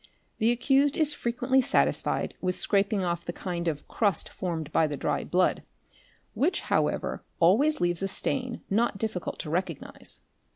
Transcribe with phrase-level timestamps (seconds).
[0.39, 4.97] The accused is frequently satisfied with scraping off the kind of crust formed by the
[4.97, 5.61] dried blood,
[6.33, 10.21] which however always leaves a stain not difficult to recognise.